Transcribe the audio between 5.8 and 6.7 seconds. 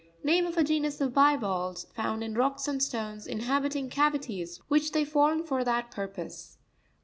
purpose.